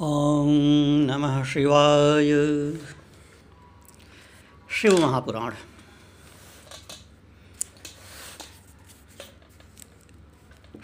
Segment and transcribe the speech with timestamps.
[0.00, 0.48] ओम
[1.10, 2.24] नमः शिवाय।
[4.70, 5.54] शिव महापुराण।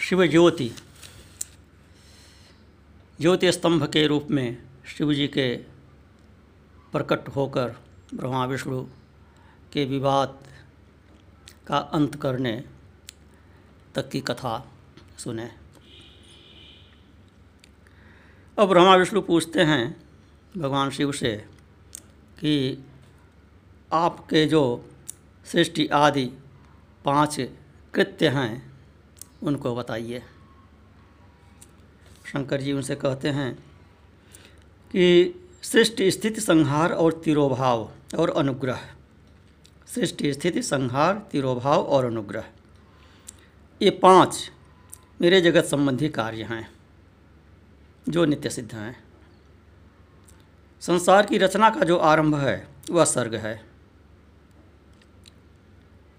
[0.01, 0.71] शिव ज्योति।
[3.21, 5.57] ज्योति स्तंभ के रूप में शिव जी के
[6.93, 7.77] प्रकट होकर
[8.15, 8.87] ब्रह्मा विष्णु
[9.73, 10.39] के विवाद
[11.67, 12.65] का अंत करने
[13.95, 14.73] तक की कथा
[15.19, 15.68] सुने।
[18.59, 20.03] अब ब्रह्मा विष्णु पूछते हैं
[20.57, 21.37] भगवान शिव से
[22.41, 22.85] कि
[23.93, 24.91] आपके जो
[25.45, 26.25] सृष्टि आदि
[27.05, 27.41] पाँच
[27.95, 28.73] कृत्य हैं,
[29.43, 30.23] उनको बताइए।
[32.27, 33.55] शंकर जी उनसे कहते हैं
[34.91, 38.81] कि सृष्टि, स्थिति, संहार और तिरोभाव और अनुग्रह।
[39.95, 42.45] सृष्टि, स्थिति, संहार, तिरोभाव और अनुग्रह।
[43.83, 44.51] ये पाँच
[45.21, 46.78] मेरे जगत संबंधी कार्य हैं।
[48.09, 49.05] जो नित्य सिद्ध हैं।
[50.81, 53.65] संसार की रचना का जो आरंभ है, वह सर्ग है।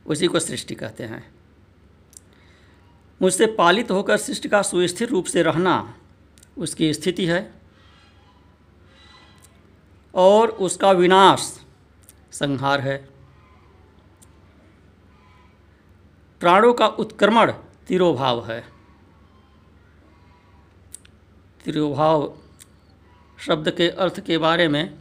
[0.05, 1.33] उसी को सृष्टि कहते हैं।
[3.21, 5.97] मुझसे पालित होकर सृष्टि का सुस्थिर रूप से रहना
[6.57, 7.53] उसकी स्थिति है
[10.15, 11.65] और उसका विनाश
[12.31, 13.09] संहार है।
[16.39, 17.51] प्राणों का उत्क्रमण
[17.87, 18.78] तिरोभाव है।
[21.65, 22.33] तिरुभाव
[23.37, 24.93] शब्द के अर्थ के बारे में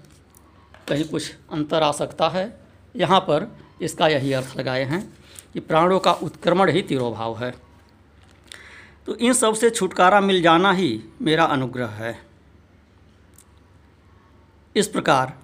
[0.89, 2.61] कहीं कुछ अंतर आ सकता है।
[2.97, 5.03] यहाँ पर इसका यही अर्थ लगाए हैं
[5.53, 7.51] कि प्राणों का उत्क्रमण ही तिरोभाव है।
[9.07, 12.19] तो इन सबसे छुटकारा मिल जाना ही मेरा अनुग्रह है।
[14.77, 15.37] इस प्रकार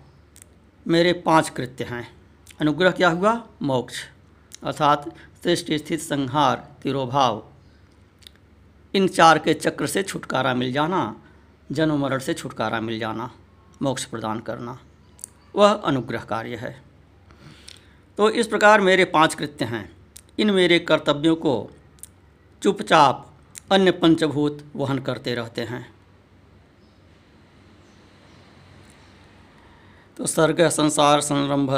[0.86, 2.06] मेरे पाँच कृत्य हैं।
[2.60, 3.32] अनुग्रह क्या हुआ?
[3.62, 4.04] मोक्ष,
[4.62, 5.08] अर्थात
[5.44, 7.42] सृष्टि स्थित संहार, तिरोभाव
[8.94, 11.16] इन चार के चक्र से छुटकारा मिल जाना,
[11.72, 13.30] जन्म मरण से छुटकारा मिल जाना,
[13.82, 14.78] मोक्ष प्रदान करना,
[15.56, 16.82] वह अनुग्रह कार्य है।
[18.18, 19.96] तो इस प्रकार मेरे पाँच कृत्य हैं।
[20.38, 21.70] इन मेरे कर्तव्यों को
[22.62, 23.30] चुपचाप
[23.72, 25.94] अन्य पंचभूत वहन करते रहते हैं।
[30.16, 31.74] तो सर्ग, संसार, संरंभ,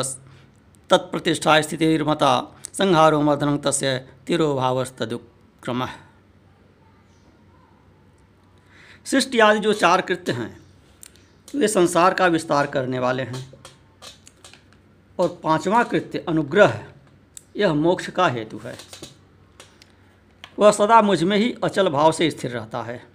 [0.90, 5.86] तत्प्रतिष्ठा स्थिति निर्मता संहारो मर्दन तस्य तिरोभावस्तुक्रम
[9.06, 10.60] सृष्टि आदि जो चार कृत्य हैं,
[11.54, 13.52] वे संसार का विस्तार करने वाले हैं।
[15.18, 16.84] और पांचवा कृत्य अनुग्रह
[17.56, 18.78] यह मोक्ष का हेतु है।
[20.58, 23.06] वह सदा मुझमें ही अचल भाव से स्थिर रहता है।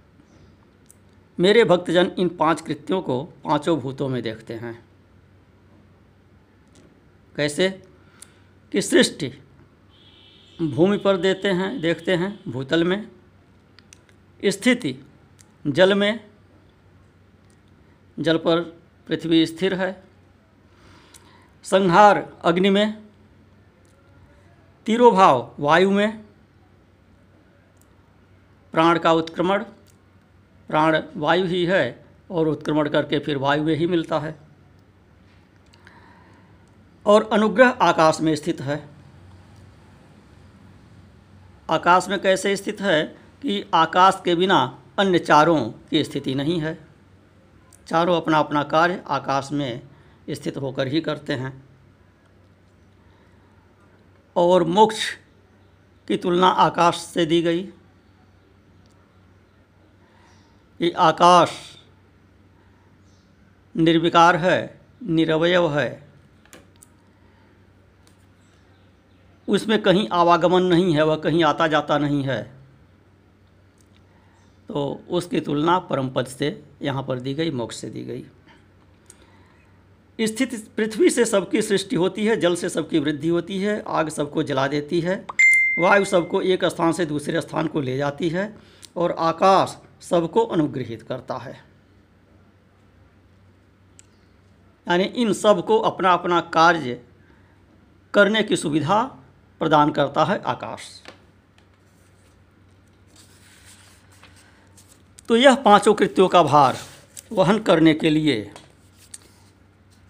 [1.39, 4.85] मेरे भक्तजन इन पाँच कृत्यों को पाँचों भूतों में देखते हैं।
[7.35, 7.83] कैसे?
[8.71, 9.43] कि सृष्टि
[10.61, 13.11] भूमि पर देते हैं, देखते हैं, भूतल में।
[14.45, 14.95] स्थिति
[15.67, 16.29] जल में,
[18.19, 18.61] जल पर
[19.07, 20.03] पृथ्वी स्थिर है।
[21.63, 23.03] संहार अग्नि में,
[24.85, 26.25] तिरोभाव वायु में,
[28.71, 29.63] प्राण का उत्क्रमण,
[30.67, 34.35] प्राण वायु ही है और उत्क्रमण करके फिर वायु में ही मिलता है।
[37.05, 38.89] और अनुग्रह आकाश में स्थित है।
[41.69, 43.03] आकाश में कैसे स्थित है
[43.41, 46.87] कि आकाश के बिना अन्य चारों की स्थिति नहीं है।
[47.87, 49.81] चारों अपना अपना कार्य आकाश में
[50.29, 51.69] स्थित होकर ही करते हैं।
[54.35, 55.15] और मोक्ष
[56.07, 57.73] की तुलना आकाश से दी गई।
[60.81, 61.77] ये आकाश
[63.77, 66.13] निर्विकार है, निरवयव है।
[69.47, 72.60] उसमें कहीं आवागमन नहीं है, वह कहीं आता जाता नहीं है।
[74.71, 78.23] तो उसकी तुलना परम पद से यहाँ पर दी गई, मोक्ष से दी गई।
[80.19, 84.43] स्थिति पृथ्वी से सबकी सृष्टि होती है, जल से सबकी वृद्धि होती है, आग सबको
[84.43, 85.25] जला देती है,
[85.79, 88.55] वायु सबको एक स्थान से दूसरे स्थान को ले जाती है
[88.95, 91.53] और आकाश सबको अनुग्रहित करता है।
[94.87, 97.01] यानी इन सबको अपना अपना कार्य
[98.13, 99.03] करने की सुविधा
[99.61, 100.89] प्रदान करता है आकाश।
[105.31, 106.77] तो यह पाँचों कृत्यों का भार
[107.31, 108.51] वहन करने के लिए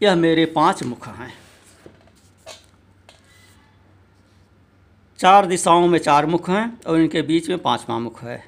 [0.02, 1.34] यह मेरे पाँच मुख हैं।
[5.20, 8.40] चार दिशाओं में चार मुख हैं और इनके बीच में पांचवा मुख है।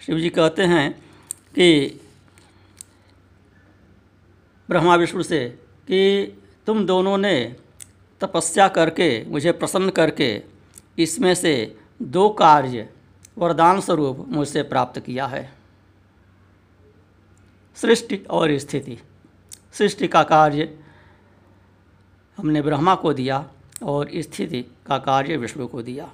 [0.00, 0.90] शिव जी कहते हैं
[1.54, 2.00] कि
[4.68, 5.48] ब्रह्मा विष्णु से
[5.88, 6.36] कि
[6.66, 7.56] तुम दोनों ने
[8.20, 10.42] तपस्या करके, मुझे प्रसन्न करके
[10.98, 12.88] इसमें से दो कार्य
[13.38, 15.52] वरदान स्वरूप मुझसे प्राप्त किया है।
[17.74, 18.98] सृष्टि और स्थिति।
[19.72, 20.78] सृष्टि का कार्य
[22.38, 23.50] हमने ब्रह्मा को दिया
[23.82, 26.12] और स्थिति का कार्य विष्णु को दिया।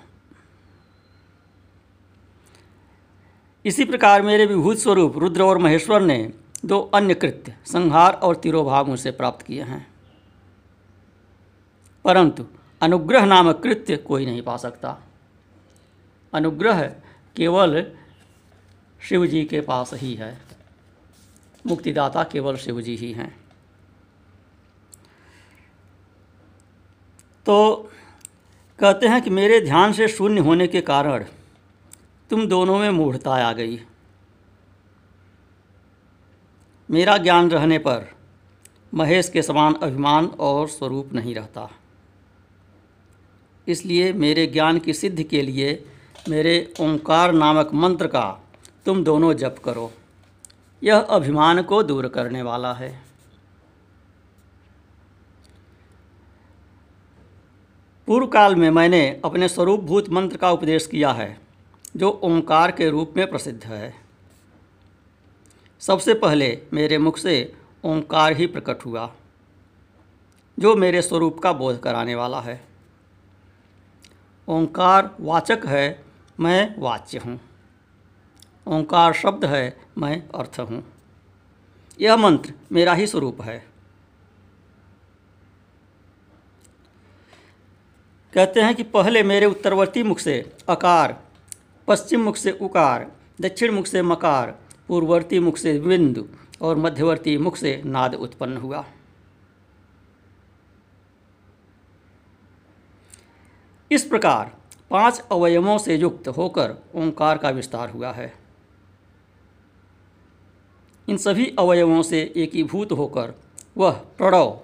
[3.64, 6.32] इसी प्रकार मेरे विभूत स्वरूप रुद्र और महेश्वर ने
[6.64, 9.94] दो अन्य कृत्य संहार और तिरोभाव मुझसे प्राप्त किए हैं।
[12.04, 12.46] परंतु
[12.80, 14.98] अनुग्रह नामक कृत्य कोई नहीं पा सकता।
[16.34, 16.96] अनुग्रह
[17.36, 17.92] केवल
[19.00, 20.40] शिव जी के पास ही है।
[21.66, 23.44] मुक्तिदाता केवल शिव जी ही हैं।
[27.46, 27.90] तो
[28.78, 31.24] कहते हैं कि मेरे ध्यान से शून्य होने के कारण
[32.30, 33.80] तुम दोनों में मूढ़ता आ गई।
[36.90, 38.14] मेरा ज्ञान रहने पर
[38.94, 41.70] महेश के समान अभिमान और स्वरूप नहीं रहता।
[43.68, 45.86] इसलिए मेरे ज्ञान की सिद्धि के लिए
[46.28, 48.42] मेरे ओंकार नामक मंत्र का
[48.86, 49.92] तुम दोनों जप करो।
[50.82, 53.04] यह अभिमान को दूर करने वाला है।
[58.08, 61.40] पूर्व काल में मैंने अपने स्वरूप भूत मंत्र का उपदेश किया है,
[61.96, 63.94] जो ओंकार के रूप में प्रसिद्ध है।
[65.80, 69.10] सबसे पहले मेरे मुख से ओंकार ही प्रकट हुआ,
[70.58, 72.64] जो मेरे स्वरूप का बोध कराने वाला है।
[74.48, 76.03] ओंकार वाचक है
[76.40, 77.40] मैं वाच्य हूँ।
[78.66, 80.82] ओंकार शब्द है, मैं अर्थ हूँ।
[82.00, 83.58] यह मंत्र मेरा ही स्वरूप है।
[88.32, 91.24] कहते हैं कि पहले मेरे उत्तरवर्ती मुख से अकार,
[91.88, 94.58] पश्चिम मुख से उकार, दक्षिण मुख से मकार,
[94.88, 96.24] पूर्ववर्ती मुख से बिंदु
[96.62, 98.84] और मध्यवर्ती मुख से नाद उत्पन्न हुआ।
[103.90, 104.56] इस प्रकार
[104.90, 108.32] पाँच अवयवों से युक्त होकर ओंकार का विस्तार हुआ है।
[111.08, 113.34] इन सभी अवयवों से एकीभूत होकर
[113.76, 114.58] वह प्रणव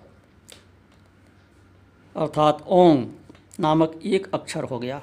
[2.17, 3.07] अर्थात ओम
[3.61, 5.03] नामक एक अक्षर हो गया।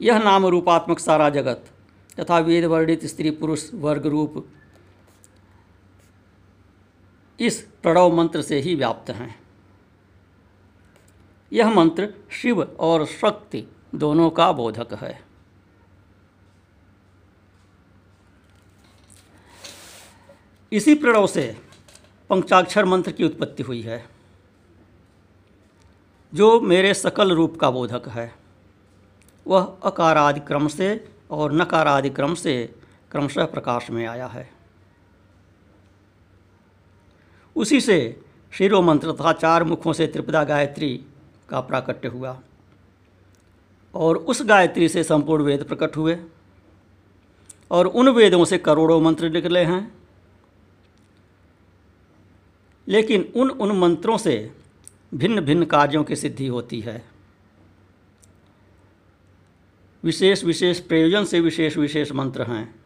[0.00, 1.64] यह नाम रूपात्मक सारा जगत
[2.20, 4.44] तथा वेद वर्णित स्त्री पुरुष वर्ग रूप
[7.40, 9.39] इस प्रणव मंत्र से ही व्याप्त हैं।
[11.52, 15.18] यह मंत्र शिव और शक्ति दोनों का बोधक है।
[20.72, 21.44] इसी प्रणव से
[22.30, 24.04] पंचाक्षर मंत्र की उत्पत्ति हुई है,
[26.32, 28.32] जो मेरे सकल रूप का बोधक है।
[29.46, 30.88] वह अकारादि क्रम से
[31.30, 32.54] और नकारादि क्रम से
[33.10, 34.48] क्रमशः प्रकाश में आया है।
[37.56, 37.98] उसी से
[38.52, 41.06] शिरो मंत्र तथा चार मुखों से त्रिपदा गायत्री
[41.50, 42.40] का प्राकट्य हुआ।
[43.94, 46.18] और उस गायत्री से संपूर्ण वेद प्रकट हुए।
[47.70, 49.98] और उन वेदों से करोड़ों मंत्र निकले हैं।
[52.88, 54.56] लेकिन उन उन मंत्रों से
[55.14, 57.08] भिन्न भिन्न कार्यों की सिद्धि होती है।
[60.04, 62.84] विशेष विशेष प्रयोजन से विशेष विशेष मंत्र हैं।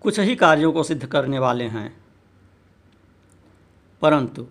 [0.00, 2.04] कुछ ही कार्यों को सिद्ध करने वाले हैं।
[4.02, 4.46] परंतु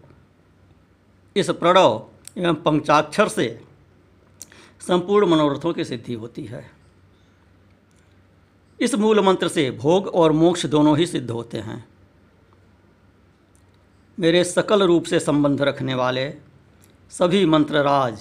[1.36, 2.02] इस प्रणव
[2.38, 3.48] एवं पंचाक्षर से
[4.82, 6.70] संपूर्ण मनोरथों की सिद्धि होती है।
[8.80, 11.84] इस मूल मंत्र से भोग और मोक्ष दोनों ही सिद्ध होते हैं।
[14.18, 16.30] मेरे सकल रूप से संबंध रखने वाले
[17.12, 18.18] सभी मंत्रराज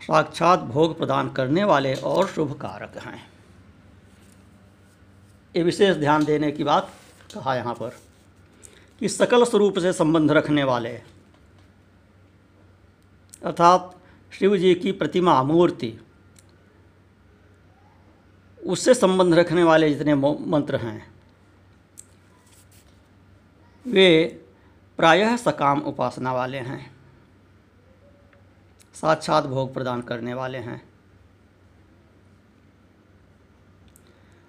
[0.00, 3.22] साक्षात भोग प्रदान करने वाले और शुभ कारक हैं।
[5.54, 6.90] ये विशेष ध्यान देने की बात
[7.34, 7.96] कहा यहाँ पर
[9.00, 10.98] कि सकल स्वरूप से संबंध रखने वाले
[13.42, 13.94] अर्थात
[14.32, 15.92] शिव जी की प्रतिमा मूर्ति
[18.60, 21.12] उससे संबंध रखने वाले जितने मंत्र हैं,
[23.86, 24.26] वे
[24.98, 26.94] प्रायः सकाम उपासना वाले हैं,
[28.94, 30.82] साक्षात भोग प्रदान करने वाले हैं।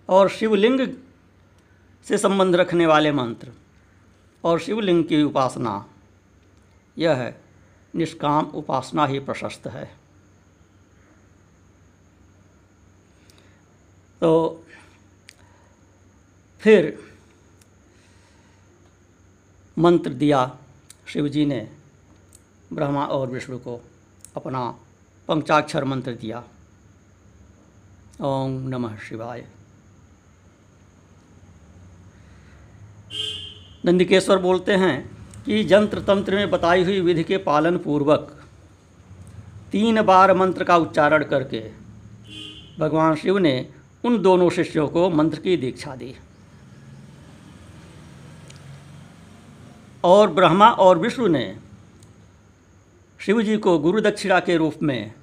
[0.10, 0.88] और शिवलिंग
[2.06, 3.52] से संबंध रखने वाले मंत्र
[4.44, 5.86] और शिवलिंग की उपासना
[6.98, 7.47] यह है।
[7.96, 9.86] निष्काम उपासना ही प्रशस्त है।
[14.22, 14.64] तो
[16.60, 17.04] फिर
[19.78, 20.58] मंत्र दिया
[21.08, 21.76] शिव जी ने,
[22.74, 23.82] ब्रह्मा और विष्णु को
[24.36, 24.80] अपना
[25.28, 26.44] पंचाक्षर मंत्र दिया।
[28.22, 29.48] ओम नमः शिवाय।
[33.86, 35.17] नंदिकेश्वर बोलते हैं
[35.48, 38.44] कि जंत्र तंत्र में बताई हुई विधि के पालन पूर्वक
[39.72, 41.72] तीन बार मंत्र का उच्चारण करके
[42.80, 43.70] भगवान शिव ने
[44.04, 46.16] उन दोनों शिष्यों को मंत्र की दीक्षा दी।
[50.04, 51.58] और ब्रह्मा और विष्णु ने
[53.20, 55.14] शिव जी को गुरु दक्षिणा के रूप में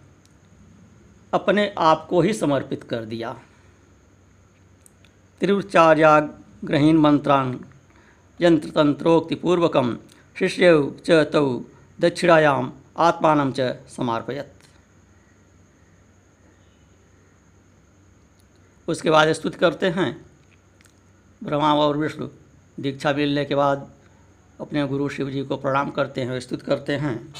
[1.33, 3.37] अपने आप को ही समर्पित कर दिया।
[5.41, 6.19] त्रिवचार्या
[6.71, 7.55] यंत्र मंत्रां
[9.37, 9.97] पूर्वकम
[10.37, 10.71] शिष्य
[11.07, 11.61] च तौ
[12.01, 14.53] दक्षिणायाम आत्मान च समर्पयत।
[18.89, 20.27] उसके बाद स्तुति करते हैं।
[21.45, 22.29] ब्रह्मा और विष्णु
[22.81, 23.91] दीक्षा मिलने के बाद
[24.61, 27.35] अपने गुरु शिव जी को प्रणाम करते हैं स्तुत करते हैं।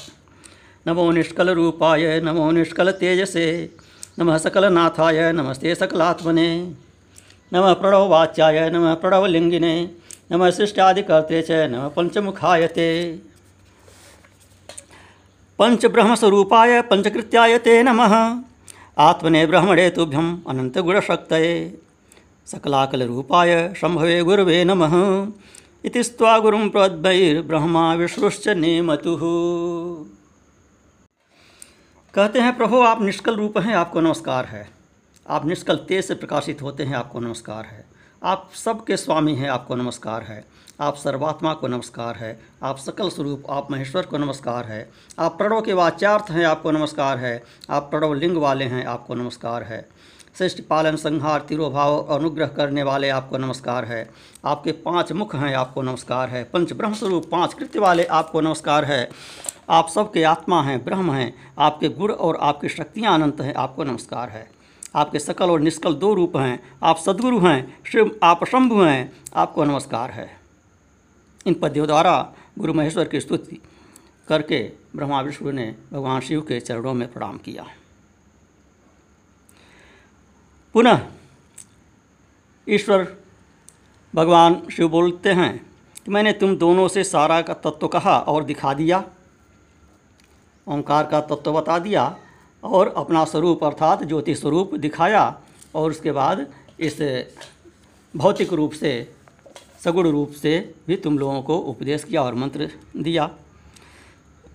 [0.87, 3.75] नमो निष्कल रूपाय, नमो निष्कल तेजसे,
[4.19, 6.47] नमः सकल नाथाय, नमस्ते सकलात्मने
[7.53, 9.75] नमः प्रणववाच्याय नमः प्रणवलिंगिने
[10.31, 13.19] नमः सृष्टादिकर्त्रे च नमः पंचमुखायते
[15.59, 18.41] पंचब्रह्मस्वरूपाय, पंचकृत्याय ते नमः।
[18.97, 21.77] आत्मने ब्रह्मणे तुभ्यम अनन्तगुणशक्तये।
[22.45, 25.27] सकलाकलरूपाय शम्भवे गुरवे नमः।
[25.85, 29.19] इति स्त्वा गुरुं प्रद्भैर्ब्रह्मा विष्णुश्च नेमतुः।
[32.13, 34.69] कहते हैं, प्रभु, आप निष्कल रूप हैं, आपको नमस्कार है।
[35.29, 37.94] आप निष्कल तेज से प्रकाशित होते हैं, आपको नमस्कार है।
[38.25, 40.45] आप सबके स्वामी हैं, आपको नमस्कार है।
[40.81, 45.61] आप सर्वात्मा को नमस्कार है। आप सकल स्वरूप, आप महेश्वर को नमस्कार है। आप प्रणव
[45.61, 49.89] के वाच्यार्थ हैं, आपको नमस्कार है। आप प्रणव लिंग वाले हैं, आपको नमस्कार है।
[50.37, 54.09] श्रेष्ठ पालन, संहार, तिरोभाव, अनुग्रह करने वाले आपको नमस्कार है।
[54.45, 58.85] आपके पाँच मुख हैं, आपको नमस्कार है। पंच ब्रह्म स्वरूप, पाँच कृत्य वाले आपको नमस्कार
[58.85, 59.09] है।
[59.69, 64.29] आप सबके आत्मा हैं, ब्रह्म हैं। आपके गुण और आपकी शक्तियाँ अनंत हैं, आपको नमस्कार
[64.29, 64.54] है।
[64.95, 69.63] आपके सकल और निष्कल दो रूप हैं। आप सदगुरु हैं, शिव, आप शंभु हैं। आपको
[69.63, 70.39] नमस्कार है।
[71.45, 73.61] इन पद्यों द्वारा गुरु महेश्वर की स्तुति
[74.27, 77.65] करके ब्रह्मा विष्णु ने भगवान शिव के चरणों में प्रणाम किया।
[80.73, 81.01] पुनः
[82.69, 83.15] ईश्वर,
[84.15, 85.57] भगवान शिव बोलते हैं
[86.05, 89.03] कि मैंने तुम दोनों से सारा का तत्व कहा और दिखा दिया,
[90.67, 92.17] ओंकार का तत्व बता दिया
[92.65, 95.41] और अपना स्वरूप अर्थात ज्योति स्वरूप दिखाया
[95.75, 96.47] और उसके बाद
[96.79, 96.97] इस
[98.15, 99.13] भौतिक रूप से,
[99.83, 103.29] सगुण रूप से भी तुम लोगों को उपदेश किया और मंत्र दिया।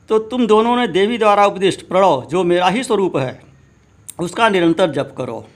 [0.08, 3.42] तो तुम दोनों ने देवी द्वारा उपदिष्ट प्रणव जो मेरा ही स्वरूप है,
[4.20, 5.46] उसका निरंतर जप करो।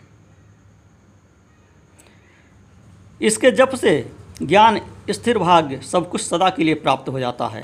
[3.21, 4.11] इसके जप से
[4.43, 4.81] ज्ञान,
[5.11, 7.63] स्थिर भाग्य सब कुछ सदा के लिए प्राप्त हो जाता है।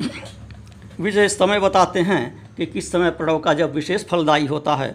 [1.00, 4.88] विजय समय बताते हैं कि किस समय प्रणव का जब विशेष फलदायी होता है,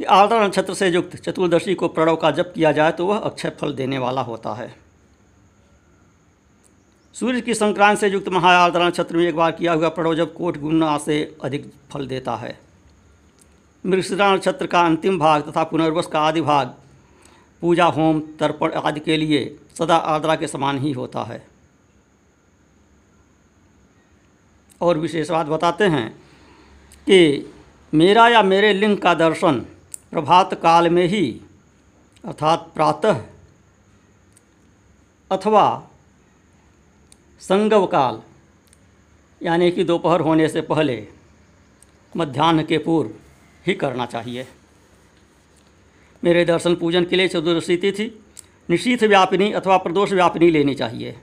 [0.00, 3.50] कि आर्द्रा नक्षत्र से युक्त चतुर्दशी को प्रणव का जप किया जाए तो वह अक्षय
[3.50, 4.74] फल देने वाला होता है।
[7.14, 10.58] सूर्य की संक्रांत से युक्त महाआर्द्रा नक्षत्र में एक बार किया हुआ प्रणव जब कोट
[10.58, 12.58] गुना से अधिक फल देता है।
[13.84, 16.74] मृगशिरा नक्षत्र का अंतिम भाग तथा पुनर्वस का आदि भाग,
[17.62, 21.49] पूजा, होम, तर्पण आदि के लिए सदा आर्द्रा के समान ही होता है।
[24.80, 26.08] और विशेष बात बताते हैं
[27.06, 27.50] कि
[27.92, 29.58] मेरा या मेरे लिंग का दर्शन
[30.10, 31.40] प्रभात काल में ही,
[32.24, 33.20] अर्थात प्रातः
[35.30, 35.64] अथवा
[37.40, 38.20] संगव काल,
[39.40, 41.06] यानी कि दोपहर होने से पहले
[42.14, 43.10] मध्यान्ह के पूर्व
[43.66, 44.46] ही करना चाहिए।
[46.22, 48.10] मेरे दर्शन पूजन के लिए चतुर्दशी तिथि
[48.70, 51.18] निशीथ व्यापिनी अथवा प्रदोष व्यापिनी लेनी चाहिए।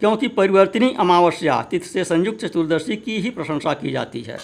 [0.00, 4.38] क्योंकि परिवर्तनी अमावस्या, तिथि से संयुक्त चतुर्दशी की ही प्रशंसा की जाती है।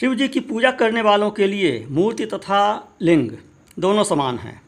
[0.00, 3.30] शिव जी की पूजा करने वालों के लिए मूर्ति तथा लिंग
[3.78, 4.62] दोनों समान हैं।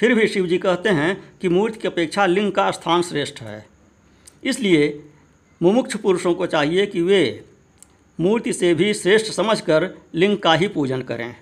[0.00, 3.66] फिर भी शिव जी कहते हैं कि मूर्ति की अपेक्षा लिंग का स्थान श्रेष्ठ है।
[4.44, 5.04] इसलिए
[5.62, 7.44] मुमुक्ष पुरुषों को चाहिए कि वे
[8.20, 11.36] मूर्ति से भी श्रेष्ठ समझकर लिंग का ही पूजन करें।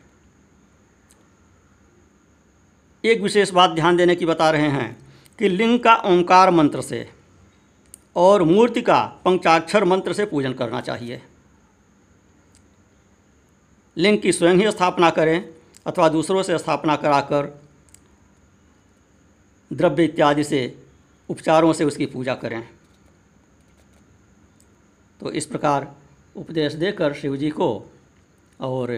[3.07, 4.97] एक विशेष बात ध्यान देने की बता रहे हैं
[5.39, 7.09] कि लिंग का ओंकार मंत्र से
[8.17, 11.21] और मूर्ति का पंचाक्षर मंत्र से पूजन करना चाहिए।
[13.97, 15.49] लिंग की स्वयं ही स्थापना करें
[15.87, 17.47] अथवा दूसरों से स्थापना कराकर
[19.71, 20.79] द्रव्य इत्यादि से,
[21.29, 22.63] उपचारों से उसकी पूजा करें।
[25.21, 25.95] तो इस प्रकार
[26.37, 27.69] उपदेश देकर शिव जी को
[28.61, 28.93] और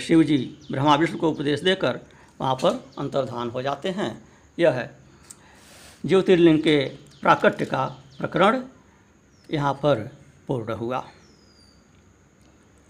[0.00, 0.36] शिव जी
[0.70, 2.00] ब्रह्मा विष्णु को उपदेश देकर
[2.40, 4.28] वहाँ पर अंतर्धान हो जाते हैं।
[4.58, 4.96] यह है।
[6.06, 6.84] ज्योतिर्लिंग के
[7.20, 7.86] प्राकट्य का
[8.18, 8.62] प्रकरण
[9.50, 10.10] यहाँ पर
[10.46, 11.08] पूर्ण हुआ।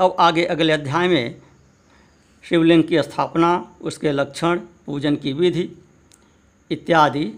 [0.00, 1.42] अब आगे अगले अध्याय में
[2.42, 5.70] शिवलिंग की स्थापना, उसके लक्षण, पूजन की विधि
[6.70, 7.32] इत्यादि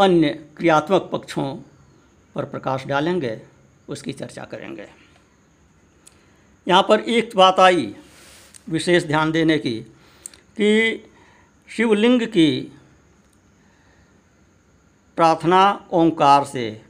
[0.00, 1.56] अन्य क्रियात्मक पक्षों
[2.34, 3.42] पर प्रकाश डालेंगे,
[3.88, 4.88] उसकी चर्चा करेंगे।
[6.68, 7.96] यहाँ पर एक बात आई,
[8.68, 9.92] विशेष ध्यान देने की।
[10.60, 11.10] कि
[11.68, 12.60] शिवलिंग की
[15.16, 16.82] प्रार्थना ओंकार से,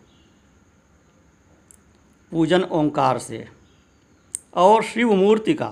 [2.32, 3.48] पूजन ओंकार से
[4.54, 5.68] और शिव मूर्ति का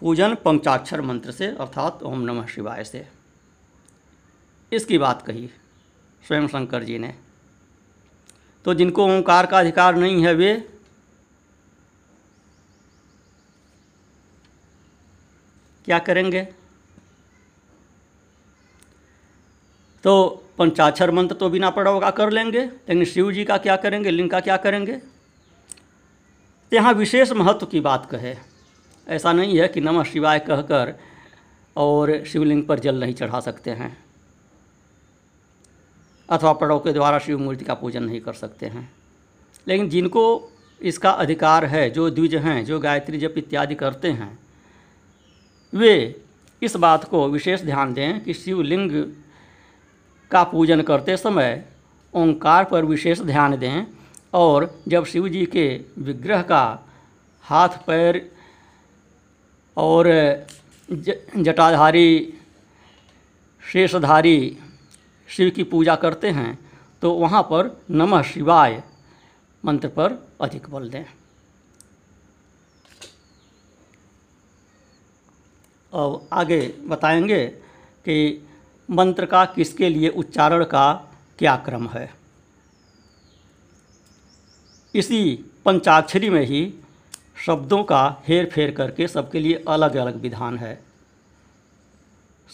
[0.00, 3.06] पूजन पंचाक्षर मंत्र से अर्थात ओम नमः शिवाय से।
[4.72, 5.50] इसकी बात कही
[6.26, 7.14] स्वयं शंकर जी ने।
[8.64, 10.54] तो जिनको ओंकार का अधिकार नहीं है वे
[15.84, 16.59] क्या करेंगे?
[20.04, 24.10] तो पंचाक्षर मंत्र तो बिना पढ़ा होगा कर लेंगे, लेकिन शिव जी का क्या करेंगे,
[24.10, 24.92] लिंग का क्या करेंगे?
[24.92, 28.34] तो यहाँ विशेष महत्व की बात कहे।
[29.06, 30.94] ऐसा नहीं है कि नमः शिवाय कहकर
[31.76, 33.96] और शिवलिंग पर जल नहीं चढ़ा सकते हैं,
[36.28, 38.90] अथवा पड़ों के द्वारा शिव मूर्ति का पूजन नहीं कर सकते हैं।
[39.66, 44.38] लेकिन जिनको इसका अधिकार है, जो द्विज हैं, जो गायत्री जप इत्यादि करते हैं,
[45.72, 46.22] वे
[46.62, 48.90] इस बात को विशेष ध्यान दें कि शिवलिंग
[50.30, 51.64] का पूजन करते समय
[52.14, 53.86] ओंकार पर विशेष ध्यान दें
[54.32, 55.66] और जब शिव जी के
[55.98, 56.62] विग्रह का
[57.44, 58.30] हाथ पैर
[59.76, 60.06] और
[61.36, 62.34] जटाधारी,
[63.72, 64.58] शेषधारी
[65.28, 66.58] शिव की पूजा करते हैं
[67.02, 68.82] तो वहाँ पर नमः शिवाय
[69.64, 71.04] मंत्र पर अधिक बल दें।
[75.92, 77.46] और आगे बताएँगे
[78.04, 78.46] कि
[78.90, 82.14] मंत्र का किसके लिए उच्चारण का क्या क्रम है?
[84.94, 86.74] इसी पंचाक्षरी में ही
[87.46, 90.82] शब्दों का हेर फेर करके सबके लिए अलग अलग विधान है।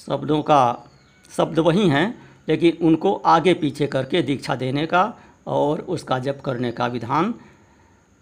[0.07, 0.91] शब्दों का,
[1.37, 5.15] शब्द वही हैं, लेकिन उनको आगे पीछे करके दीक्षा देने का
[5.47, 7.35] और उसका जप करने का विधान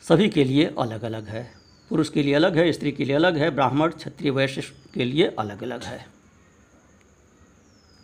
[0.03, 1.55] सभी के लिए अलग अलग है।
[1.89, 4.63] पुरुष के लिए अलग है, स्त्री के लिए अलग है, ब्राह्मण, क्षत्रिय, वैश्य
[4.95, 6.14] के लिए अलग अलग है।